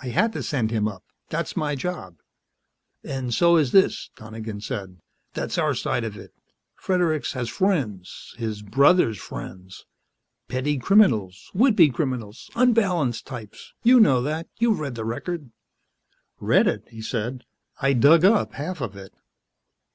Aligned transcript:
I 0.00 0.06
had 0.06 0.32
to 0.32 0.42
send 0.42 0.70
him 0.70 0.88
up. 0.88 1.04
That's 1.28 1.54
my 1.54 1.74
job." 1.74 2.16
"And 3.04 3.34
so 3.34 3.56
is 3.58 3.72
this," 3.72 4.08
Donegan 4.16 4.62
said. 4.62 5.02
"That's 5.34 5.58
our 5.58 5.74
side 5.74 6.02
of 6.02 6.16
it. 6.16 6.32
Fredericks 6.76 7.34
has 7.34 7.50
friends 7.50 8.34
his 8.38 8.62
brother's 8.62 9.18
friends. 9.18 9.84
Petty 10.48 10.78
criminals, 10.78 11.50
would 11.52 11.76
be 11.76 11.90
criminals, 11.90 12.48
unbalanced 12.56 13.26
types. 13.26 13.74
You 13.82 14.00
know 14.00 14.22
that. 14.22 14.48
You've 14.58 14.80
read 14.80 14.94
the 14.94 15.04
record." 15.04 15.50
"Read 16.40 16.66
it?" 16.66 16.88
he 16.88 17.02
said. 17.02 17.44
"I 17.78 17.92
dug 17.92 18.24
up 18.24 18.54
half 18.54 18.80
of 18.80 18.96
it." 18.96 19.12